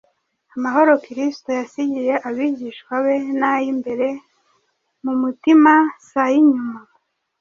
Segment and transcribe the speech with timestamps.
[0.55, 4.07] Amahoro Kristo yasigiye abigishwa be n’ay’imbere
[5.03, 5.71] mu mutima
[6.05, 6.79] si ay’inyuma